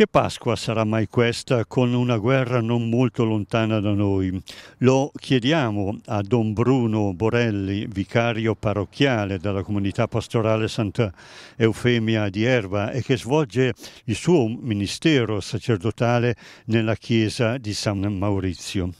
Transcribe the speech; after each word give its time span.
Che 0.00 0.06
Pasqua 0.06 0.56
sarà 0.56 0.84
mai 0.84 1.08
questa 1.08 1.66
con 1.66 1.92
una 1.92 2.16
guerra 2.16 2.62
non 2.62 2.88
molto 2.88 3.22
lontana 3.22 3.80
da 3.80 3.92
noi? 3.92 4.42
Lo 4.78 5.12
chiediamo 5.14 5.98
a 6.06 6.22
Don 6.22 6.54
Bruno 6.54 7.12
Borelli, 7.12 7.86
vicario 7.86 8.54
parrocchiale 8.54 9.38
della 9.38 9.62
comunità 9.62 10.08
pastorale 10.08 10.68
Santa 10.68 11.12
Eufemia 11.54 12.30
di 12.30 12.44
Erba 12.44 12.92
e 12.92 13.02
che 13.02 13.18
svolge 13.18 13.74
il 14.04 14.14
suo 14.14 14.48
ministero 14.48 15.38
sacerdotale 15.40 16.34
nella 16.68 16.96
chiesa 16.96 17.58
di 17.58 17.74
San 17.74 17.98
Maurizio. 18.00 18.94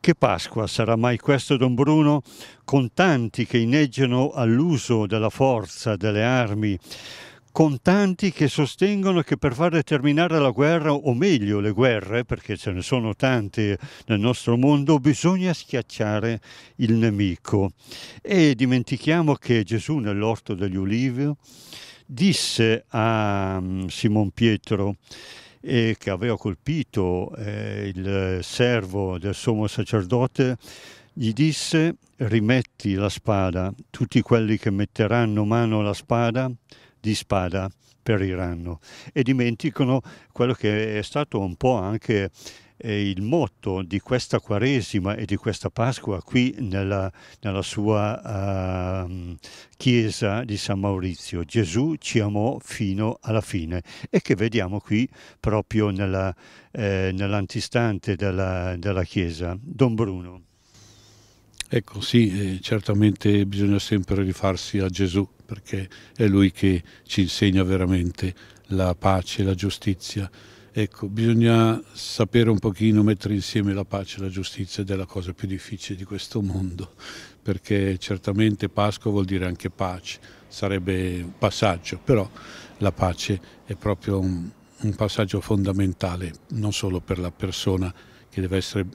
Che 0.00 0.14
Pasqua 0.14 0.66
sarà 0.66 0.96
mai 0.96 1.18
questo, 1.18 1.58
Don 1.58 1.74
Bruno, 1.74 2.22
con 2.64 2.94
tanti 2.94 3.44
che 3.44 3.58
inneggiano 3.58 4.30
all'uso 4.30 5.04
della 5.04 5.28
forza, 5.28 5.96
delle 5.96 6.24
armi, 6.24 6.78
con 7.52 7.80
tanti 7.82 8.30
che 8.30 8.48
sostengono 8.48 9.22
che 9.22 9.36
per 9.36 9.54
far 9.54 9.82
terminare 9.82 10.38
la 10.38 10.50
guerra, 10.50 10.92
o 10.92 11.14
meglio 11.14 11.60
le 11.60 11.72
guerre, 11.72 12.24
perché 12.24 12.56
ce 12.56 12.72
ne 12.72 12.82
sono 12.82 13.14
tante 13.14 13.78
nel 14.06 14.20
nostro 14.20 14.56
mondo, 14.56 14.98
bisogna 14.98 15.52
schiacciare 15.52 16.40
il 16.76 16.94
nemico. 16.94 17.72
E 18.22 18.54
dimentichiamo 18.54 19.34
che 19.34 19.64
Gesù 19.64 19.96
nell'orto 19.96 20.54
degli 20.54 20.76
ulivi 20.76 21.30
disse 22.06 22.84
a 22.88 23.58
mm, 23.60 23.86
Simon 23.86 24.30
Pietro, 24.30 24.96
eh, 25.60 25.96
che 25.98 26.10
aveva 26.10 26.38
colpito 26.38 27.34
eh, 27.36 27.92
il 27.94 28.38
servo 28.42 29.18
del 29.18 29.34
sommo 29.34 29.66
sacerdote, 29.66 30.56
gli 31.12 31.32
disse 31.32 31.96
rimetti 32.16 32.94
la 32.94 33.08
spada, 33.08 33.72
tutti 33.90 34.20
quelli 34.22 34.56
che 34.56 34.70
metteranno 34.70 35.44
mano 35.44 35.80
alla 35.80 35.94
spada 35.94 36.50
di 37.00 37.14
spada 37.14 37.70
periranno 38.02 38.80
e 39.12 39.22
dimenticano 39.22 40.00
quello 40.32 40.52
che 40.52 40.98
è 40.98 41.02
stato 41.02 41.38
un 41.38 41.56
po' 41.56 41.74
anche 41.74 42.30
eh, 42.82 43.08
il 43.08 43.22
motto 43.22 43.82
di 43.82 44.00
questa 44.00 44.40
Quaresima 44.40 45.14
e 45.14 45.26
di 45.26 45.36
questa 45.36 45.70
Pasqua 45.70 46.22
qui 46.22 46.54
nella, 46.58 47.10
nella 47.40 47.62
sua 47.62 49.06
uh, 49.06 49.36
chiesa 49.76 50.44
di 50.44 50.56
San 50.56 50.80
Maurizio. 50.80 51.44
Gesù 51.44 51.96
ci 51.98 52.20
amò 52.20 52.58
fino 52.60 53.18
alla 53.20 53.42
fine 53.42 53.82
e 54.08 54.20
che 54.20 54.34
vediamo 54.34 54.80
qui 54.80 55.08
proprio 55.38 55.90
nella, 55.90 56.34
eh, 56.70 57.10
nell'antistante 57.12 58.16
della, 58.16 58.76
della 58.76 59.04
chiesa. 59.04 59.56
Don 59.60 59.94
Bruno. 59.94 60.49
Ecco, 61.72 62.00
sì, 62.00 62.56
eh, 62.56 62.58
certamente 62.60 63.46
bisogna 63.46 63.78
sempre 63.78 64.24
rifarsi 64.24 64.78
a 64.78 64.88
Gesù 64.88 65.24
perché 65.46 65.88
è 66.16 66.26
Lui 66.26 66.50
che 66.50 66.82
ci 67.04 67.20
insegna 67.20 67.62
veramente 67.62 68.34
la 68.70 68.96
pace 68.96 69.44
la 69.44 69.54
giustizia. 69.54 70.28
Ecco, 70.72 71.08
bisogna 71.08 71.80
sapere 71.92 72.50
un 72.50 72.58
pochino 72.58 73.04
mettere 73.04 73.34
insieme 73.34 73.72
la 73.72 73.84
pace 73.84 74.18
e 74.18 74.22
la 74.22 74.28
giustizia 74.30 74.82
ed 74.82 74.90
è 74.90 74.96
la 74.96 75.06
cosa 75.06 75.32
più 75.32 75.46
difficile 75.46 75.96
di 75.96 76.02
questo 76.02 76.42
mondo, 76.42 76.94
perché 77.40 77.98
certamente 77.98 78.68
Pasqua 78.68 79.12
vuol 79.12 79.24
dire 79.24 79.46
anche 79.46 79.70
pace, 79.70 80.18
sarebbe 80.48 81.22
un 81.22 81.38
passaggio, 81.38 82.00
però 82.02 82.28
la 82.78 82.90
pace 82.90 83.40
è 83.64 83.76
proprio 83.76 84.18
un, 84.18 84.50
un 84.80 84.94
passaggio 84.96 85.40
fondamentale, 85.40 86.32
non 86.48 86.72
solo 86.72 86.98
per 86.98 87.20
la 87.20 87.30
persona 87.30 87.94
che 88.28 88.40
deve 88.40 88.56
essere 88.56 88.86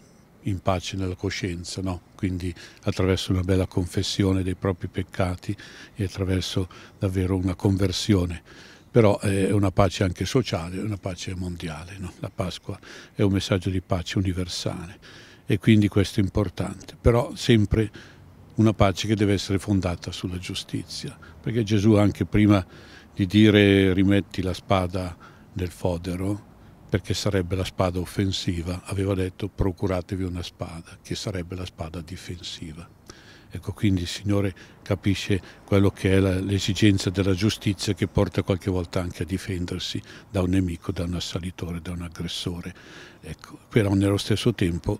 in 0.45 0.59
pace 0.59 0.95
nella 0.97 1.15
coscienza, 1.15 1.81
no? 1.81 2.01
quindi 2.15 2.53
attraverso 2.83 3.31
una 3.31 3.41
bella 3.41 3.67
confessione 3.67 4.43
dei 4.43 4.55
propri 4.55 4.87
peccati 4.87 5.55
e 5.95 6.03
attraverso 6.03 6.67
davvero 6.97 7.35
una 7.35 7.55
conversione. 7.55 8.41
Però 8.89 9.19
è 9.19 9.51
una 9.51 9.71
pace 9.71 10.03
anche 10.03 10.25
sociale, 10.25 10.79
una 10.79 10.97
pace 10.97 11.35
mondiale. 11.35 11.97
No? 11.97 12.13
La 12.19 12.31
Pasqua 12.33 12.79
è 13.13 13.21
un 13.23 13.33
messaggio 13.33 13.69
di 13.69 13.81
pace 13.81 14.17
universale 14.17 14.99
e 15.45 15.59
quindi 15.59 15.87
questo 15.87 16.19
è 16.19 16.23
importante. 16.23 16.95
Però 16.99 17.35
sempre 17.35 17.91
una 18.55 18.73
pace 18.73 19.07
che 19.07 19.15
deve 19.15 19.33
essere 19.33 19.59
fondata 19.59 20.11
sulla 20.11 20.37
giustizia, 20.37 21.17
perché 21.41 21.63
Gesù 21.63 21.95
anche 21.95 22.25
prima 22.25 22.65
di 23.13 23.25
dire 23.25 23.93
rimetti 23.93 24.41
la 24.41 24.53
spada 24.53 25.15
nel 25.53 25.69
fodero, 25.69 26.53
perché 26.95 27.13
sarebbe 27.13 27.57
la 27.57 27.65
spada 27.65 27.99
offensiva, 27.99 28.83
aveva 28.85 29.13
detto 29.13 29.49
procuratevi 29.49 30.23
una 30.23 30.41
spada, 30.41 30.97
che 31.01 31.13
sarebbe 31.13 31.53
la 31.53 31.65
spada 31.65 31.99
difensiva. 31.99 32.87
Ecco, 33.49 33.73
quindi 33.73 34.03
il 34.03 34.07
Signore 34.07 34.55
capisce 34.81 35.41
quello 35.65 35.89
che 35.89 36.13
è 36.13 36.19
l'esigenza 36.21 37.09
della 37.09 37.33
giustizia 37.33 37.93
che 37.93 38.07
porta 38.07 38.43
qualche 38.43 38.71
volta 38.71 39.01
anche 39.01 39.23
a 39.23 39.25
difendersi 39.25 40.01
da 40.31 40.41
un 40.41 40.51
nemico, 40.51 40.93
da 40.93 41.03
un 41.03 41.15
assalitore, 41.15 41.81
da 41.81 41.91
un 41.91 42.03
aggressore. 42.03 42.73
Ecco, 43.19 43.59
però 43.67 43.93
nello 43.93 44.17
stesso 44.17 44.53
tempo 44.53 44.97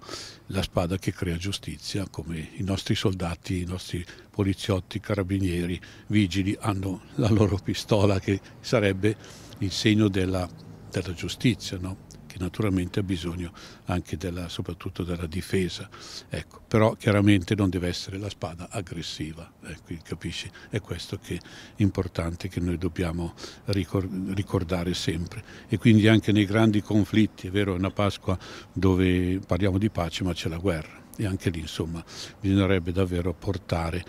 la 0.47 0.63
spada 0.63 0.97
che 0.97 1.13
crea 1.13 1.37
giustizia, 1.37 2.09
come 2.09 2.49
i 2.57 2.63
nostri 2.63 2.93
soldati, 2.95 3.61
i 3.61 3.65
nostri 3.65 4.05
poliziotti, 4.29 4.99
carabinieri, 4.99 5.79
vigili 6.07 6.57
hanno 6.59 7.03
la 7.15 7.29
loro 7.29 7.57
pistola 7.57 8.19
che 8.19 8.41
sarebbe 8.59 9.15
il 9.59 9.71
segno 9.71 10.09
della 10.09 10.64
della 10.99 11.13
giustizia, 11.13 11.77
no? 11.79 11.97
che 12.35 12.43
naturalmente 12.43 12.99
ha 12.99 13.03
bisogno 13.03 13.53
anche 13.85 14.17
della, 14.17 14.49
soprattutto 14.49 15.03
della 15.03 15.25
difesa. 15.25 15.89
Ecco, 16.27 16.59
però 16.67 16.93
chiaramente 16.95 17.55
non 17.55 17.69
deve 17.69 17.87
essere 17.87 18.17
la 18.17 18.29
spada 18.29 18.67
aggressiva, 18.69 19.49
ecco, 19.63 19.93
capisci? 20.03 20.51
È 20.69 20.81
questo 20.81 21.17
che 21.17 21.35
è 21.35 21.81
importante 21.81 22.49
che 22.49 22.59
noi 22.59 22.77
dobbiamo 22.77 23.33
ricordare 23.65 24.93
sempre. 24.93 25.43
E 25.69 25.77
quindi 25.77 26.09
anche 26.09 26.33
nei 26.33 26.45
grandi 26.45 26.81
conflitti, 26.81 27.47
è 27.47 27.51
vero, 27.51 27.73
è 27.73 27.77
una 27.77 27.91
Pasqua 27.91 28.37
dove 28.73 29.39
parliamo 29.45 29.77
di 29.77 29.89
pace 29.89 30.23
ma 30.25 30.33
c'è 30.33 30.49
la 30.49 30.57
guerra 30.57 31.03
e 31.17 31.25
anche 31.25 31.49
lì 31.49 31.59
insomma 31.59 32.03
bisognerebbe 32.41 32.91
davvero 32.91 33.33
portare 33.33 34.03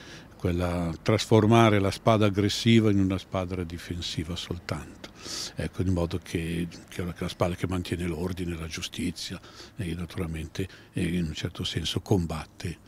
quella, 0.46 0.94
trasformare 1.02 1.80
la 1.80 1.90
spada 1.90 2.26
aggressiva 2.26 2.88
in 2.88 3.00
una 3.00 3.18
spada 3.18 3.64
difensiva 3.64 4.36
soltanto, 4.36 5.10
ecco, 5.56 5.82
in 5.82 5.92
modo 5.92 6.20
che, 6.22 6.68
che 6.88 7.04
la 7.18 7.28
spada 7.28 7.56
che 7.56 7.66
mantiene 7.66 8.06
l'ordine, 8.06 8.56
la 8.56 8.68
giustizia 8.68 9.40
e 9.74 9.92
naturalmente 9.94 10.68
in 10.92 11.24
un 11.24 11.34
certo 11.34 11.64
senso 11.64 12.00
combatte 12.00 12.78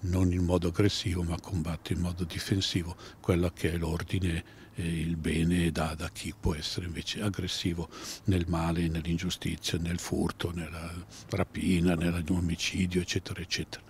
non 0.00 0.32
in 0.32 0.42
modo 0.44 0.68
aggressivo 0.68 1.22
ma 1.22 1.38
combatte 1.40 1.92
in 1.92 2.00
modo 2.00 2.24
difensivo 2.24 2.96
quello 3.20 3.50
che 3.54 3.72
è 3.72 3.76
l'ordine 3.76 4.44
il 4.76 5.16
bene 5.16 5.70
da, 5.70 5.94
da, 5.96 6.10
chi 6.12 6.34
può 6.38 6.54
essere 6.54 6.86
invece 6.86 7.22
aggressivo 7.22 7.88
nel 8.24 8.44
male, 8.48 8.88
nell'ingiustizia, 8.88 9.78
nel 9.78 9.98
furto, 9.98 10.52
nella 10.52 10.92
rapina, 11.30 11.94
nell'omicidio, 11.94 13.00
eccetera, 13.00 13.40
eccetera. 13.40 13.82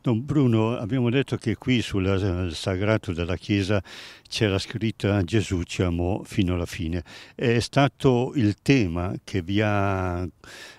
Don 0.00 0.24
Bruno, 0.24 0.76
abbiamo 0.76 1.08
detto 1.08 1.36
che 1.36 1.56
qui 1.56 1.80
sul 1.80 2.50
sagrato 2.52 3.12
della 3.12 3.36
Chiesa 3.36 3.82
c'era 4.28 4.58
scritta 4.58 5.22
Gesù 5.22 5.62
ci 5.62 5.82
amò 5.82 6.22
fino 6.24 6.54
alla 6.54 6.66
fine. 6.66 7.04
È 7.34 7.60
stato 7.60 8.32
il 8.34 8.56
tema 8.62 9.14
che 9.22 9.42
vi 9.42 9.60
ha 9.60 10.26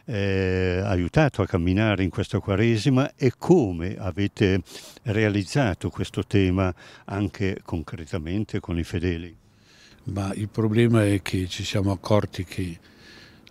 eh, 0.06 0.82
aiutato 0.84 1.42
a 1.42 1.48
camminare 1.48 2.04
in 2.04 2.10
questa 2.10 2.40
Quaresima 2.40 3.16
e 3.16 3.32
come 3.38 3.96
avete 3.98 4.62
realizzato 5.04 5.90
questo 5.90 6.26
tema 6.26 6.74
anche 7.06 7.62
concretamente 7.64 8.60
con 8.60 8.78
i 8.78 8.84
fedeli? 8.84 9.44
Ma 10.06 10.34
il 10.34 10.50
problema 10.50 11.06
è 11.06 11.22
che 11.22 11.48
ci 11.48 11.64
siamo 11.64 11.92
accorti 11.92 12.44
che 12.44 12.78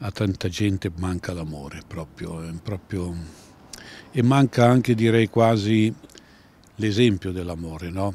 a 0.01 0.11
tanta 0.11 0.49
gente 0.49 0.91
manca 0.97 1.33
l'amore 1.33 1.83
proprio, 1.87 2.53
proprio 2.63 3.15
e 4.11 4.23
manca 4.23 4.69
anche 4.69 4.95
direi 4.95 5.29
quasi 5.29 5.93
l'esempio 6.77 7.33
dell'amore, 7.33 7.91
no? 7.91 8.15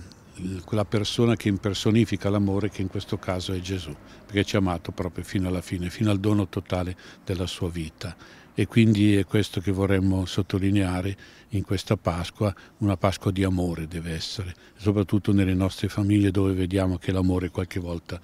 Quella 0.66 0.86
persona 0.86 1.36
che 1.36 1.50
impersonifica 1.50 2.30
l'amore 2.30 2.70
che 2.70 2.82
in 2.82 2.88
questo 2.88 3.18
caso 3.18 3.54
è 3.54 3.60
Gesù, 3.60 3.96
perché 4.26 4.44
ci 4.44 4.56
ha 4.56 4.60
amato 4.60 4.92
proprio 4.92 5.24
fino 5.24 5.48
alla 5.48 5.62
fine, 5.62 5.90
fino 5.90 6.12
al 6.12 6.20
dono 6.20 6.48
totale 6.48 6.96
della 7.24 7.48
sua 7.48 7.70
vita. 7.70 8.16
E 8.54 8.68
quindi 8.68 9.16
è 9.16 9.25
questo 9.25 9.62
che 9.62 9.72
vorremmo 9.72 10.25
sottolineare 10.25 11.16
in 11.50 11.63
questa 11.63 11.96
Pasqua, 11.96 12.54
una 12.80 12.98
Pasqua 12.98 13.31
di 13.31 13.44
amore 13.44 13.88
deve 13.88 14.12
essere, 14.13 14.54
soprattutto 14.75 15.31
nelle 15.31 15.54
nostre 15.54 15.88
famiglie 15.88 16.31
dove 16.31 16.54
vediamo 16.54 16.98
che 16.98 17.12
l'amore 17.12 17.50
qualche 17.50 17.80
volta 17.80 18.19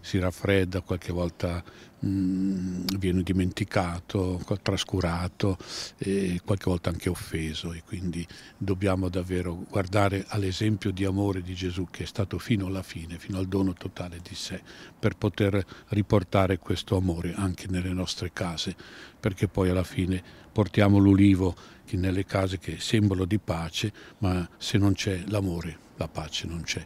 si 0.00 0.18
raffredda, 0.18 0.82
qualche 0.82 1.12
volta 1.12 1.62
mh, 2.00 2.08
mm, 2.08 2.84
viene 2.98 3.22
dimenticato, 3.22 4.40
trascurato 4.62 5.56
e 5.96 6.40
qualche 6.44 6.70
volta 6.70 6.90
anche 6.90 7.08
offeso 7.08 7.72
e 7.72 7.82
quindi 7.84 8.26
dobbiamo 8.56 9.08
davvero 9.08 9.64
guardare 9.68 10.24
all'esempio 10.28 10.90
di 10.90 11.04
amore 11.04 11.42
di 11.42 11.54
Gesù 11.54 11.86
che 11.90 12.04
è 12.04 12.06
stato 12.06 12.38
fino 12.38 12.66
alla 12.66 12.82
fine, 12.82 13.18
fino 13.18 13.38
al 13.38 13.46
dono 13.46 13.72
totale 13.72 14.20
di 14.22 14.34
sé, 14.34 14.60
per 14.98 15.16
poter 15.16 15.64
riportare 15.88 16.58
questo 16.58 16.96
amore 16.96 17.34
anche 17.34 17.66
nelle 17.68 17.92
nostre 17.92 18.32
case, 18.32 18.74
perché 19.18 19.48
poi 19.48 19.70
alla 19.70 19.84
fine 19.84 20.22
portiamo 20.52 20.98
l'ulivo 20.98 21.54
nelle 21.90 22.24
case 22.24 22.58
che 22.58 22.76
è 22.76 22.78
simbolo 22.78 23.24
di 23.24 23.38
pace, 23.38 23.92
ma 24.18 24.46
se 24.58 24.76
non 24.76 24.92
c'è 24.92 25.22
l'amore 25.28 25.86
la 25.98 26.08
pace 26.08 26.46
non 26.46 26.62
c'è. 26.62 26.84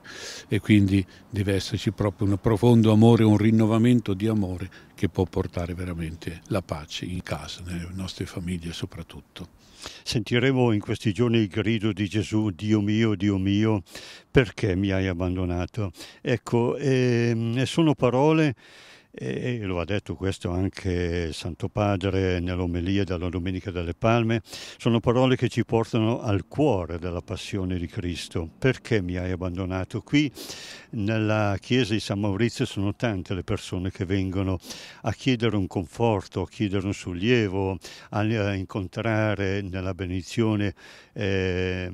E 0.48 0.58
quindi 0.60 1.04
deve 1.28 1.54
esserci 1.54 1.92
proprio 1.92 2.28
un 2.28 2.38
profondo 2.38 2.92
amore, 2.92 3.24
un 3.24 3.36
rinnovamento 3.36 4.14
di 4.14 4.26
amore 4.26 4.70
che 5.02 5.08
può 5.08 5.24
portare 5.24 5.74
veramente 5.74 6.42
la 6.46 6.62
pace 6.62 7.06
in 7.06 7.24
casa, 7.24 7.60
nelle 7.66 7.88
nostre 7.90 8.24
famiglie 8.24 8.72
soprattutto. 8.72 9.48
Sentiremo 10.04 10.70
in 10.70 10.78
questi 10.78 11.12
giorni 11.12 11.38
il 11.38 11.48
grido 11.48 11.92
di 11.92 12.06
Gesù, 12.06 12.50
Dio 12.50 12.80
mio, 12.80 13.16
Dio 13.16 13.36
mio, 13.36 13.82
perché 14.30 14.76
mi 14.76 14.92
hai 14.92 15.08
abbandonato? 15.08 15.90
Ecco, 16.20 16.76
ehm, 16.76 17.64
sono 17.64 17.96
parole 17.96 18.54
e 19.14 19.58
lo 19.60 19.78
ha 19.78 19.84
detto 19.84 20.14
questo 20.14 20.50
anche 20.50 21.34
Santo 21.34 21.68
Padre 21.68 22.40
nell'omelia 22.40 23.04
della 23.04 23.28
Domenica 23.28 23.70
delle 23.70 23.92
Palme, 23.92 24.40
sono 24.78 25.00
parole 25.00 25.36
che 25.36 25.50
ci 25.50 25.66
portano 25.66 26.22
al 26.22 26.46
cuore 26.48 26.98
della 26.98 27.20
passione 27.20 27.76
di 27.76 27.86
Cristo. 27.86 28.48
Perché 28.58 29.02
mi 29.02 29.16
hai 29.16 29.30
abbandonato? 29.30 30.00
Qui 30.00 30.32
nella 30.92 31.58
chiesa 31.60 31.92
di 31.92 32.00
San 32.00 32.20
Maurizio 32.20 32.64
sono 32.64 32.94
tante 32.94 33.34
le 33.34 33.44
persone 33.44 33.90
che 33.90 34.06
vengono 34.06 34.58
a 35.02 35.12
chiedere 35.12 35.56
un 35.56 35.66
conforto, 35.66 36.42
a 36.42 36.48
chiedere 36.48 36.86
un 36.86 36.94
sollievo, 36.94 37.78
a 38.10 38.54
incontrare 38.54 39.60
nella 39.60 39.92
benedizione 39.92 40.74
eh, 41.12 41.88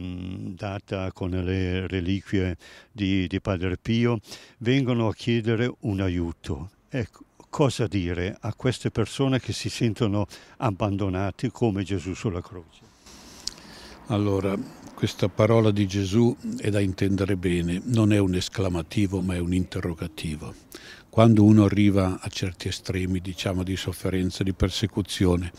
data 0.54 1.10
con 1.10 1.30
le 1.30 1.88
reliquie 1.88 2.56
di, 2.92 3.26
di 3.26 3.40
Padre 3.40 3.76
Pio, 3.76 4.20
vengono 4.58 5.08
a 5.08 5.14
chiedere 5.14 5.72
un 5.80 6.00
aiuto 6.00 6.70
Ecco, 6.90 7.24
cosa 7.50 7.86
dire 7.86 8.36
a 8.40 8.54
queste 8.54 8.90
persone 8.90 9.40
che 9.40 9.52
si 9.52 9.68
sentono 9.68 10.26
abbandonate 10.56 11.50
come 11.50 11.82
Gesù 11.82 12.14
sulla 12.14 12.40
croce? 12.40 12.80
Allora, 14.06 14.56
questa 14.94 15.28
parola 15.28 15.70
di 15.70 15.86
Gesù 15.86 16.34
è 16.56 16.70
da 16.70 16.80
intendere 16.80 17.36
bene, 17.36 17.82
non 17.84 18.10
è 18.12 18.18
un 18.18 18.34
esclamativo 18.34 19.20
ma 19.20 19.34
è 19.34 19.38
un 19.38 19.52
interrogativo 19.52 20.54
quando 21.10 21.42
uno 21.42 21.64
arriva 21.64 22.20
a 22.20 22.28
certi 22.28 22.68
estremi 22.68 23.20
diciamo, 23.20 23.62
di 23.62 23.76
sofferenza, 23.76 24.44
di 24.44 24.52
persecuzione, 24.52 25.50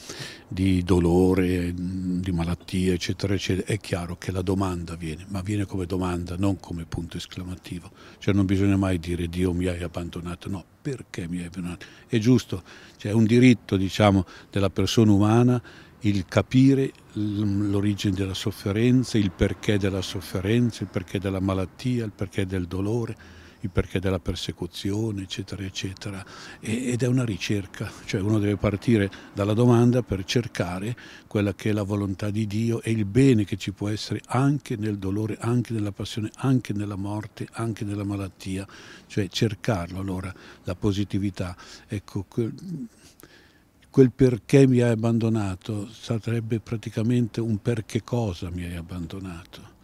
di 0.48 0.84
dolore, 0.84 1.74
di 1.75 2.31
malattia, 2.31 2.94
eccetera, 2.94 3.34
eccetera, 3.34 3.68
è 3.68 3.78
chiaro 3.78 4.18
che 4.18 4.31
la 4.31 4.42
domanda 4.42 4.96
viene, 4.96 5.25
ma 5.30 5.42
viene 5.42 5.66
come 5.66 5.86
domanda, 5.86 6.36
non 6.38 6.60
come 6.60 6.86
punto 6.86 7.18
esclamativo. 7.18 7.92
Cioè 8.19 8.34
non 8.34 8.46
bisogna 8.46 8.78
mai 8.78 9.00
dire 9.00 9.28
Dio 9.28 9.51
mi 9.54 9.66
hai 9.66 9.81
abbandonato, 9.81 10.50
no, 10.50 10.63
perché 10.81 11.28
mi 11.28 11.40
hai 11.40 11.46
abbandonato? 11.46 11.86
È 12.07 12.18
giusto, 12.19 12.63
cioè 12.98 13.12
è 13.12 13.16
un 13.16 13.25
diritto 13.25 13.75
diciamo, 13.75 14.25
della 14.50 14.69
persona 14.69 15.12
umana 15.12 15.62
il 16.04 16.25
capire 16.25 16.94
l'origine 17.13 18.16
della 18.16 18.34
sofferenza, 18.34 19.18
il 19.18 19.31
perché 19.31 19.78
della 19.78 20.01
sofferenza, 20.01 20.84
il 20.84 20.90
perché 20.90 21.19
della 21.19 21.42
malattia, 21.42 22.06
il 22.06 22.13
perché 22.13 22.46
del 22.46 22.68
dolore 22.68 23.38
il 23.61 23.69
perché 23.69 24.00
della 24.00 24.19
persecuzione, 24.19 25.23
eccetera, 25.23 25.63
eccetera. 25.63 26.25
ed 26.59 27.01
è 27.03 27.07
una 27.07 27.25
ricerca, 27.25 27.91
cioè 28.06 28.21
uno 28.21 28.39
deve 28.39 28.56
partire 28.56 29.09
dalla 29.33 29.53
domanda 29.53 30.01
per 30.01 30.23
cercare 30.23 30.95
quella 31.27 31.53
che 31.53 31.69
è 31.69 31.73
la 31.73 31.83
volontà 31.83 32.29
di 32.29 32.47
Dio 32.47 32.81
e 32.81 32.91
il 32.91 33.06
bene 33.06 33.44
che 33.45 33.57
ci 33.57 33.71
può 33.71 33.89
essere 33.89 34.21
anche 34.27 34.75
nel 34.75 34.97
dolore, 34.97 35.38
anche 35.39 35.73
nella 35.73 35.91
passione, 35.91 36.29
anche 36.38 36.73
nella 36.73 36.95
morte, 36.95 37.47
anche 37.53 37.83
nella 37.83 38.03
malattia, 38.03 38.67
cioè 39.07 39.27
cercarlo 39.27 40.00
allora, 40.00 40.33
la 40.63 40.75
positività. 40.75 41.55
Ecco, 41.88 42.25
quel 43.89 44.12
perché 44.12 44.67
mi 44.67 44.81
hai 44.81 44.91
abbandonato 44.91 45.89
sarebbe 45.91 46.59
praticamente 46.59 47.41
un 47.41 47.59
perché 47.62 48.03
cosa 48.03 48.50
mi 48.50 48.63
hai 48.63 48.75
abbandonato 48.75 49.77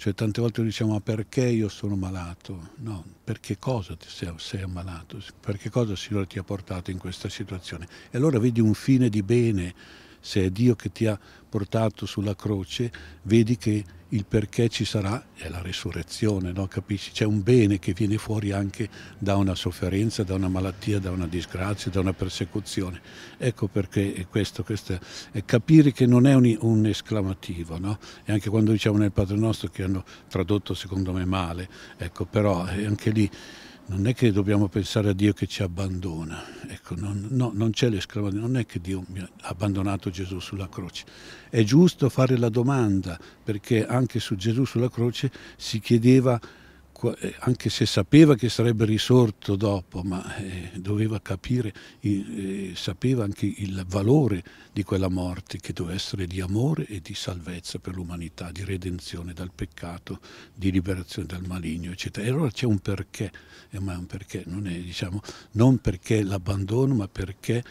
cioè 0.00 0.14
tante 0.14 0.40
volte 0.40 0.62
diciamo 0.62 0.92
ma 0.92 1.00
perché 1.02 1.44
io 1.44 1.68
sono 1.68 1.94
malato? 1.94 2.70
No, 2.76 3.04
perché 3.22 3.58
cosa 3.58 3.94
ti 3.96 4.08
sei, 4.08 4.32
sei 4.38 4.62
ammalato? 4.62 5.22
Perché 5.38 5.68
cosa 5.68 5.92
il 5.92 5.98
Signore 5.98 6.26
ti 6.26 6.38
ha 6.38 6.42
portato 6.42 6.90
in 6.90 6.96
questa 6.96 7.28
situazione? 7.28 7.86
E 8.10 8.16
allora 8.16 8.38
vedi 8.38 8.60
un 8.60 8.72
fine 8.72 9.10
di 9.10 9.22
bene 9.22 9.74
se 10.20 10.44
è 10.44 10.50
Dio 10.50 10.76
che 10.76 10.92
ti 10.92 11.06
ha 11.06 11.18
portato 11.48 12.06
sulla 12.06 12.36
croce, 12.36 12.90
vedi 13.22 13.56
che 13.56 13.84
il 14.12 14.24
perché 14.24 14.68
ci 14.68 14.84
sarà 14.84 15.26
è 15.34 15.48
la 15.48 15.62
risurrezione, 15.62 16.52
no? 16.52 16.66
capisci? 16.66 17.12
C'è 17.12 17.24
un 17.24 17.42
bene 17.42 17.78
che 17.78 17.92
viene 17.92 18.18
fuori 18.18 18.50
anche 18.50 18.88
da 19.18 19.36
una 19.36 19.54
sofferenza, 19.54 20.24
da 20.24 20.34
una 20.34 20.48
malattia, 20.48 20.98
da 20.98 21.10
una 21.10 21.26
disgrazia, 21.26 21.90
da 21.90 22.00
una 22.00 22.12
persecuzione. 22.12 23.00
Ecco 23.38 23.68
perché 23.68 24.12
è 24.14 24.26
questo, 24.26 24.64
questo 24.64 24.98
è 25.30 25.44
capire 25.44 25.92
che 25.92 26.06
non 26.06 26.26
è 26.26 26.34
un, 26.34 26.56
un 26.60 26.86
esclamativo, 26.86 27.78
no? 27.78 27.98
E 28.24 28.32
anche 28.32 28.50
quando 28.50 28.72
diciamo 28.72 28.98
nel 28.98 29.12
Padre 29.12 29.36
Nostro 29.36 29.68
che 29.68 29.84
hanno 29.84 30.04
tradotto 30.28 30.74
secondo 30.74 31.12
me 31.12 31.24
male, 31.24 31.68
ecco, 31.96 32.24
però 32.24 32.62
anche 32.62 33.10
lì 33.10 33.30
non 33.90 34.06
è 34.06 34.14
che 34.14 34.30
dobbiamo 34.30 34.68
pensare 34.68 35.08
a 35.08 35.12
Dio 35.12 35.32
che 35.32 35.48
ci 35.48 35.64
abbandona, 35.64 36.40
ecco, 36.68 36.94
non, 36.94 37.26
no, 37.30 37.50
non 37.52 37.72
c'è 37.72 37.88
l'esclamazione, 37.88 38.46
non 38.46 38.56
è 38.56 38.64
che 38.64 38.80
Dio 38.80 39.02
mi 39.08 39.18
ha 39.18 39.28
abbandonato 39.42 40.10
Gesù 40.10 40.38
sulla 40.38 40.68
croce. 40.68 41.04
È 41.50 41.60
giusto 41.64 42.08
fare 42.08 42.38
la 42.38 42.48
domanda, 42.48 43.18
perché 43.42 43.84
anche 43.84 44.20
su 44.20 44.36
Gesù 44.36 44.64
sulla 44.64 44.88
croce 44.88 45.32
si 45.56 45.80
chiedeva 45.80 46.40
anche 47.40 47.70
se 47.70 47.86
sapeva 47.86 48.34
che 48.34 48.48
sarebbe 48.48 48.84
risorto 48.84 49.56
dopo, 49.56 50.02
ma 50.02 50.36
eh, 50.36 50.72
doveva 50.74 51.20
capire, 51.20 51.72
eh, 52.00 52.72
sapeva 52.74 53.24
anche 53.24 53.46
il 53.46 53.84
valore 53.88 54.42
di 54.72 54.82
quella 54.82 55.08
morte 55.08 55.58
che 55.58 55.72
doveva 55.72 55.94
essere 55.94 56.26
di 56.26 56.40
amore 56.40 56.86
e 56.86 57.00
di 57.00 57.14
salvezza 57.14 57.78
per 57.78 57.94
l'umanità, 57.94 58.50
di 58.50 58.64
redenzione 58.64 59.32
dal 59.32 59.50
peccato, 59.54 60.20
di 60.54 60.70
liberazione 60.70 61.26
dal 61.26 61.46
maligno, 61.46 61.92
eccetera. 61.92 62.26
E 62.26 62.30
allora 62.30 62.50
c'è 62.50 62.66
un 62.66 62.78
perché, 62.78 63.32
eh, 63.70 63.80
ma 63.80 63.96
un 63.96 64.06
perché 64.06 64.42
non 64.46 64.66
è, 64.66 64.74
diciamo, 64.74 65.20
non 65.52 65.78
perché 65.78 66.22
l'abbandono, 66.22 66.94
ma 66.94 67.08
perché 67.08 67.64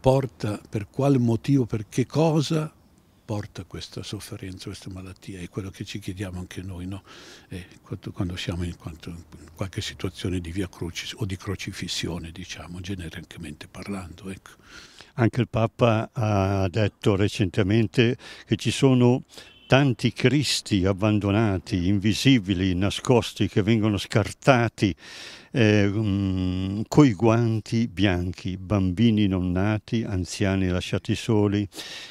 porta, 0.00 0.60
per 0.68 0.88
quale 0.88 1.18
motivo, 1.18 1.66
per 1.66 1.86
che 1.88 2.06
cosa 2.06 2.72
porta 3.24 3.64
questa 3.64 4.02
sofferenza, 4.02 4.66
questa 4.66 4.90
malattia, 4.90 5.40
è 5.40 5.48
quello 5.48 5.70
che 5.70 5.84
ci 5.84 5.98
chiediamo 5.98 6.38
anche 6.38 6.62
noi, 6.62 6.86
no? 6.86 7.02
quando 8.12 8.36
siamo 8.36 8.64
in, 8.64 8.76
qualche 9.54 9.80
situazione 9.80 10.40
di 10.40 10.50
via 10.50 10.68
crucis 10.68 11.14
o 11.16 11.24
di 11.24 11.36
crocifissione, 11.36 12.30
diciamo, 12.32 12.80
genericamente 12.80 13.68
parlando. 13.68 14.30
Ecco. 14.30 14.50
Anche 15.14 15.40
il 15.40 15.48
Papa 15.48 16.10
ha 16.12 16.68
detto 16.68 17.16
recentemente 17.16 18.16
che 18.46 18.56
ci 18.56 18.70
sono 18.70 19.24
tanti 19.66 20.12
cristi 20.12 20.84
abbandonati, 20.84 21.86
invisibili, 21.86 22.74
nascosti, 22.74 23.48
che 23.48 23.62
vengono 23.62 23.96
scartati 23.96 24.94
eh, 25.52 25.86
um, 25.86 26.82
coi 26.88 27.12
guanti 27.12 27.86
bianchi, 27.86 28.56
bambini 28.56 29.26
non 29.26 29.52
nati, 29.52 30.02
anziani 30.02 30.68
lasciati 30.68 31.14
soli. 31.14 31.66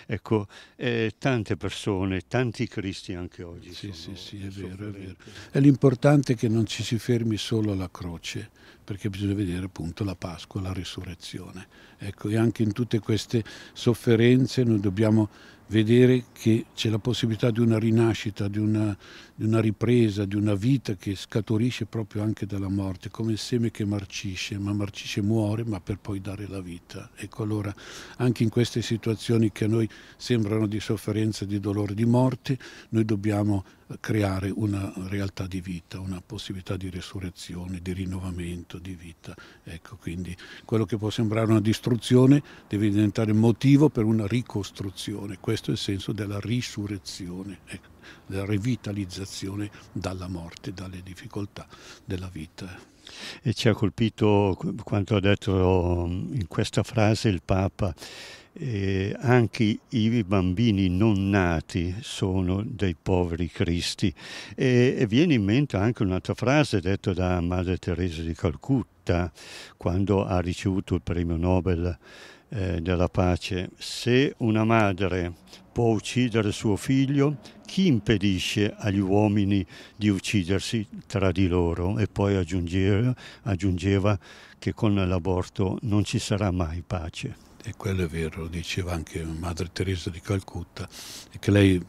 Ecco, 0.06 0.48
eh, 0.76 1.14
tante 1.18 1.58
persone, 1.58 2.22
tanti 2.28 2.68
cristi 2.68 3.14
anche 3.14 3.44
oggi. 3.44 3.74
Sì, 3.74 3.92
sì, 3.94 4.12
sì, 4.16 4.38
è 4.44 4.48
vero, 4.48 4.88
è 4.88 4.92
vero. 4.92 5.16
E 5.52 5.60
l'importante 5.60 6.34
è 6.34 6.36
che 6.36 6.48
non 6.48 6.66
ci 6.66 6.84
si 6.84 6.98
fermi 6.98 7.38
solo 7.38 7.72
alla 7.72 7.90
croce, 7.92 8.50
perché 8.84 9.10
bisogna 9.10 9.34
vedere 9.34 9.66
appunto 9.66 10.04
la 10.04 10.16
Pasqua, 10.16 10.62
la 10.62 10.74
risurrezione. 10.74 11.68
Ecco, 11.98 12.30
e 12.30 12.38
anche 12.38 12.64
in 12.64 12.74
tutte 12.74 13.00
queste 13.00 13.44
sofferenze 13.74 14.64
noi 14.64 14.80
dobbiamo 14.80 15.30
vedere 15.72 16.26
che 16.34 16.66
c'è 16.76 16.90
la 16.90 17.00
possibilità 17.00 17.50
di 17.50 17.62
una 17.62 17.80
rinascita, 17.80 18.50
di 18.50 18.60
una, 18.60 18.96
di 19.34 19.46
una, 19.46 19.62
ripresa, 19.62 20.26
di 20.26 20.36
una 20.36 20.54
vita 20.54 20.96
che 20.96 21.16
scaturisce 21.16 21.86
proprio 21.86 22.24
anche 22.24 22.46
dalla 22.46 22.68
morte, 22.68 23.10
come 23.10 23.32
il 23.32 23.38
seme 23.38 23.72
che 23.72 23.86
marcisce, 23.86 24.58
ma 24.58 24.74
marcisce 24.74 25.22
muore, 25.22 25.64
ma 25.64 25.80
per 25.80 25.98
poi 25.98 26.20
dare 26.20 26.46
la 26.48 26.60
vita. 26.60 27.10
Ecco 27.16 27.44
allora, 27.44 27.74
anche 28.18 28.44
in 28.44 28.50
queste 28.50 28.82
situazioni 28.82 29.52
che 29.54 29.64
a 29.64 29.70
noi 29.70 29.90
sembrano 30.18 30.68
di 30.68 30.80
sofferenza, 30.82 31.46
di 31.46 31.60
dolore, 31.60 31.94
di 31.94 32.06
morte, 32.06 32.58
noi 32.90 33.06
dobbiamo 33.06 33.64
creare 34.00 34.52
una 34.54 34.92
realtà 35.10 35.48
di 35.48 35.60
vita, 35.60 36.00
una 36.00 36.22
possibilità 36.26 36.78
di 36.78 36.90
risurrezione, 36.90 37.80
di 37.82 37.94
rinnovamento, 37.94 38.78
di 38.78 38.94
vita. 38.94 39.36
Ecco, 39.64 39.98
quindi 39.98 40.36
quello 40.66 40.86
che 40.86 40.98
può 40.98 41.10
sembrare 41.10 41.50
una 41.50 41.62
distruzione 41.62 42.42
deve 42.68 42.90
diventare 42.90 43.34
motivo 43.34 43.90
per 43.90 44.06
una 44.06 44.28
ricostruzione. 44.28 45.38
Questo 45.40 45.61
è 45.70 45.74
il 45.74 45.78
senso 45.78 46.12
della 46.12 46.40
risurrezione, 46.40 47.60
ecco, 47.66 47.90
della 48.26 48.46
rivitalizzazione 48.46 49.70
dalla 49.92 50.28
morte, 50.28 50.74
dalle 50.74 51.02
difficoltà 51.04 51.68
della 52.04 52.30
vita. 52.32 52.90
E 53.42 53.54
ci 53.54 53.68
ha 53.68 53.74
colpito 53.74 54.58
quanto 54.84 55.16
ha 55.16 55.20
detto 55.20 56.06
in 56.08 56.46
questa 56.48 56.84
frase 56.84 57.30
il 57.30 57.42
Papa 57.44 57.94
eh, 58.54 59.16
anche 59.20 59.80
i 59.90 60.24
bambini 60.24 60.90
non 60.90 61.30
nati 61.30 61.96
sono 62.02 62.64
dei 62.66 62.96
poveri 63.02 63.48
cristi. 63.48 64.14
E, 64.56 64.96
e, 64.98 65.08
viene 65.08 65.36
in 65.36 65.44
mente 65.44 65.78
anche 65.78 66.04
un'altra 66.04 66.34
frase 66.34 66.82
detta 66.82 67.14
da 67.14 67.40
Madre 67.42 67.78
Teresa 67.78 68.22
di 68.22 68.34
Calcutta 68.34 69.32
quando 69.78 70.26
ha 70.26 70.40
ricevuto 70.40 70.96
il 70.96 71.02
premio 71.02 71.38
Nobel 71.38 71.98
eh, 72.52 72.82
della 72.82 73.08
pace. 73.08 73.70
Se 73.78 74.36
una 74.38 74.64
madre 74.64 75.34
può 75.72 75.94
uccidere 75.94 76.52
suo 76.52 76.76
figlio, 76.76 77.38
chi 77.66 77.88
impedisce 77.88 78.74
agli 78.78 79.00
uomini 79.00 79.66
di 79.96 80.10
uccidersi 80.10 80.86
tra 81.08 81.32
di 81.32 81.48
loro? 81.48 81.98
E 81.98 82.08
poi 82.08 82.36
aggiungeva, 82.36 83.16
aggiungeva 83.44 84.18
che 84.60 84.74
con 84.74 84.96
l'aborto 84.96 85.78
non 85.82 86.04
ci 86.04 86.20
sarà 86.20 86.52
mai 86.52 86.84
pace 86.86 87.50
e 87.64 87.76
quello 87.78 88.04
è 88.04 88.08
vero, 88.08 88.42
lo 88.42 88.48
diceva 88.48 88.94
anche 88.94 89.24
Madre 89.24 89.70
Teresa 89.72 90.10
di 90.10 90.20
Calcutta, 90.20 90.90
che 91.40 91.52
lei 91.52 91.80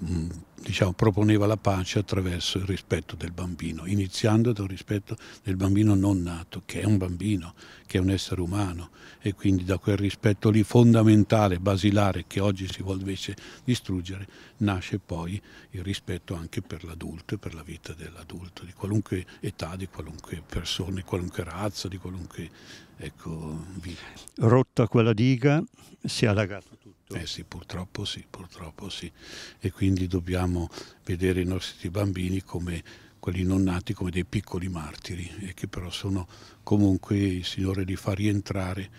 diciamo, 0.63 0.93
proponeva 0.93 1.47
la 1.47 1.57
pace 1.57 1.99
attraverso 1.99 2.59
il 2.59 2.65
rispetto 2.65 3.17
del 3.17 3.33
bambino, 3.33 3.87
iniziando 3.87 4.53
dal 4.53 4.67
rispetto 4.67 5.17
del 5.43 5.57
bambino 5.57 5.95
non 5.95 6.23
nato, 6.23 6.63
che 6.65 6.81
è 6.81 6.85
un 6.85 6.97
bambino, 6.97 7.55
che 7.87 7.99
è 7.99 8.01
un 8.01 8.11
essere 8.11 8.41
umano, 8.41 8.91
e 9.21 9.35
quindi 9.35 9.65
da 9.65 9.79
quel 9.79 9.97
rispetto 9.97 10.51
lì 10.51 10.63
fondamentale, 10.63 11.59
basilare, 11.59 12.25
che 12.27 12.41
oggi 12.41 12.69
si 12.69 12.83
vuole 12.83 13.01
invece 13.01 13.37
distruggere, 13.65 14.27
nasce 14.59 14.99
poi 14.99 15.41
il 15.71 15.83
rispetto 15.83 16.35
anche 16.35 16.63
per 16.63 16.85
l'adulto 16.85 17.35
e 17.35 17.39
per 17.39 17.55
la 17.55 17.63
vita 17.63 17.93
dell'adulto, 17.93 18.65
di 18.65 18.73
qualunque 18.73 19.27
età, 19.41 19.77
di 19.77 19.89
qualunque 19.89 20.43
persona, 20.47 20.95
di 20.95 21.03
qualunque 21.03 21.45
razza, 21.45 21.89
di 21.89 21.99
qualunque 21.99 22.51
ecco, 22.97 23.65
vita. 23.81 24.03
Rotta 24.37 24.87
quella 24.87 25.13
diga, 25.13 25.63
si 26.03 26.25
è 26.25 26.29
allagato 26.29 26.77
tutto. 26.81 27.02
Eh 27.19 27.27
sì, 27.27 27.45
purtroppo 27.45 28.05
sì, 28.05 28.25
purtroppo 28.29 28.89
sì. 28.89 29.11
E 29.59 29.71
quindi 29.71 30.07
dobbiamo 30.07 30.69
vedere 31.05 31.41
i 31.41 31.47
nostri 31.47 31.91
bambini 31.91 32.43
come 32.43 32.83
quelli 33.19 33.45
non 33.45 33.63
nati 33.63 33.93
come 33.93 34.11
dei 34.11 34.25
piccoli 34.25 34.69
martiri 34.69 35.31
e 35.43 35.55
che 35.55 35.69
però 35.69 35.91
sono 35.91 36.27
comunque 36.65 37.17
il 37.17 37.45
Signore 37.45 37.85
li 37.85 37.95
fa 37.95 38.15
rientrare 38.15 38.91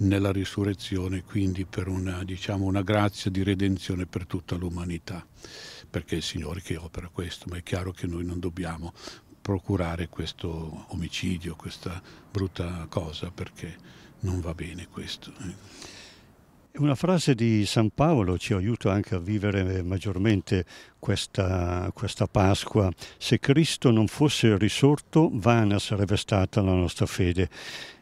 nella 0.00 0.30
risurrezione, 0.30 1.24
quindi 1.24 1.64
per 1.64 1.88
una, 1.88 2.22
diciamo, 2.24 2.64
una 2.64 2.82
grazia 2.82 3.30
di 3.30 3.42
redenzione 3.42 4.06
per 4.06 4.26
tutta 4.26 4.54
l'umanità, 4.54 5.26
perché 5.88 6.14
è 6.14 6.18
il 6.18 6.22
Signore 6.22 6.62
che 6.62 6.76
opera 6.76 7.08
questo, 7.08 7.46
ma 7.48 7.56
è 7.56 7.62
chiaro 7.62 7.92
che 7.92 8.06
noi 8.06 8.24
non 8.24 8.38
dobbiamo 8.38 8.92
procurare 9.42 10.08
questo 10.08 10.86
omicidio, 10.90 11.56
questa 11.56 12.00
brutta 12.30 12.86
cosa, 12.88 13.30
perché 13.30 13.76
non 14.20 14.40
va 14.40 14.54
bene 14.54 14.86
questo. 14.88 15.32
Una 16.76 16.94
frase 16.94 17.34
di 17.34 17.66
San 17.66 17.90
Paolo 17.90 18.38
ci 18.38 18.52
aiuta 18.52 18.92
anche 18.92 19.16
a 19.16 19.18
vivere 19.18 19.82
maggiormente 19.82 20.64
questa, 21.00 21.90
questa, 21.92 22.26
Pasqua. 22.28 22.88
Se 23.18 23.40
Cristo 23.40 23.90
non 23.90 24.06
fosse 24.06 24.56
risorto, 24.56 25.30
vana 25.32 25.80
sarebbe 25.80 26.16
stata 26.16 26.62
la 26.62 26.72
nostra 26.72 27.06
fede. 27.06 27.48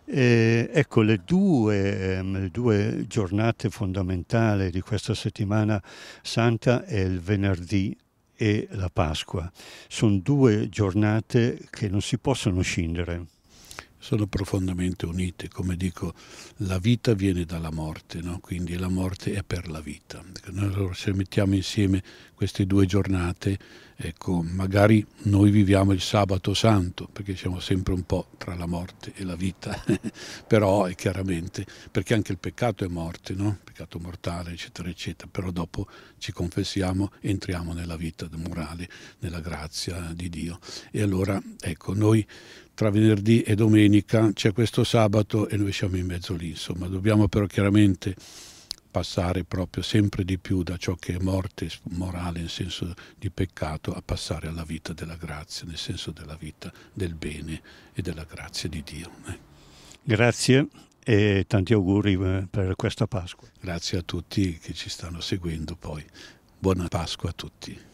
E 0.04 0.68
ecco, 0.70 1.00
le 1.00 1.22
due, 1.24 2.16
ehm, 2.18 2.40
le 2.40 2.50
due 2.50 3.06
giornate 3.08 3.70
fondamentali 3.70 4.70
di 4.70 4.80
questa 4.80 5.14
settimana 5.14 5.82
santa 6.22 6.84
è 6.84 7.00
il 7.00 7.20
venerdì 7.20 7.96
e 8.36 8.68
la 8.72 8.90
Pasqua. 8.92 9.50
Sono 9.88 10.18
due 10.18 10.68
giornate 10.68 11.58
che 11.70 11.88
non 11.88 12.02
si 12.02 12.18
possono 12.18 12.60
scindere. 12.60 13.37
Sono 14.00 14.26
profondamente 14.26 15.06
unite, 15.06 15.48
come 15.48 15.76
dico, 15.76 16.14
la 16.58 16.78
vita 16.78 17.14
viene 17.14 17.44
dalla 17.44 17.70
morte, 17.70 18.20
no? 18.20 18.38
quindi 18.40 18.76
la 18.76 18.88
morte 18.88 19.34
è 19.34 19.42
per 19.42 19.68
la 19.68 19.80
vita. 19.80 20.22
Allora 20.56 20.94
se 20.94 21.12
mettiamo 21.12 21.54
insieme 21.54 22.02
queste 22.34 22.64
due 22.64 22.86
giornate, 22.86 23.58
ecco, 24.00 24.42
magari 24.42 25.04
noi 25.22 25.50
viviamo 25.50 25.92
il 25.92 26.00
sabato 26.00 26.54
santo, 26.54 27.08
perché 27.12 27.34
siamo 27.34 27.58
sempre 27.58 27.94
un 27.94 28.04
po' 28.04 28.28
tra 28.38 28.54
la 28.54 28.66
morte 28.66 29.12
e 29.16 29.24
la 29.24 29.34
vita, 29.34 29.84
però 30.46 30.84
è 30.84 30.94
chiaramente, 30.94 31.66
perché 31.90 32.14
anche 32.14 32.30
il 32.30 32.38
peccato 32.38 32.84
è 32.84 32.88
morte, 32.88 33.34
no? 33.34 33.58
peccato 33.64 33.98
mortale, 33.98 34.52
eccetera, 34.52 34.88
eccetera, 34.88 35.28
però 35.28 35.50
dopo 35.50 35.88
ci 36.18 36.30
confessiamo, 36.30 37.10
entriamo 37.20 37.72
nella 37.72 37.96
vita 37.96 38.28
morale, 38.36 38.88
nella 39.18 39.40
grazia 39.40 40.12
di 40.14 40.28
Dio. 40.28 40.60
E 40.92 41.02
allora, 41.02 41.42
ecco, 41.60 41.92
noi 41.92 42.24
tra 42.74 42.90
venerdì 42.90 43.42
e 43.42 43.56
domenica 43.56 44.32
c'è 44.32 44.52
questo 44.52 44.84
sabato 44.84 45.48
e 45.48 45.56
noi 45.56 45.72
siamo 45.72 45.96
in 45.96 46.06
mezzo 46.06 46.36
lì, 46.36 46.50
insomma, 46.50 46.86
dobbiamo 46.86 47.26
però 47.26 47.46
chiaramente 47.46 48.14
passare 48.90 49.44
proprio 49.44 49.82
sempre 49.82 50.24
di 50.24 50.38
più 50.38 50.62
da 50.62 50.76
ciò 50.76 50.94
che 50.94 51.14
è 51.14 51.18
morte 51.18 51.70
morale 51.90 52.40
in 52.40 52.48
senso 52.48 52.94
di 53.16 53.30
peccato 53.30 53.92
a 53.92 54.02
passare 54.02 54.48
alla 54.48 54.64
vita 54.64 54.92
della 54.92 55.16
grazia, 55.16 55.66
nel 55.66 55.78
senso 55.78 56.10
della 56.10 56.36
vita 56.36 56.72
del 56.92 57.14
bene 57.14 57.60
e 57.92 58.02
della 58.02 58.24
grazia 58.24 58.68
di 58.68 58.82
Dio. 58.82 59.10
Eh. 59.26 59.38
Grazie 60.02 60.68
e 61.04 61.44
tanti 61.46 61.72
auguri 61.72 62.14
eh, 62.14 62.46
per 62.50 62.76
questa 62.76 63.06
Pasqua. 63.06 63.48
Grazie 63.60 63.98
a 63.98 64.02
tutti 64.02 64.58
che 64.58 64.74
ci 64.74 64.88
stanno 64.88 65.20
seguendo 65.20 65.76
poi. 65.76 66.04
Buona 66.58 66.88
Pasqua 66.88 67.30
a 67.30 67.32
tutti. 67.32 67.87